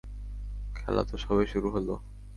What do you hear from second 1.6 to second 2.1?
হলো।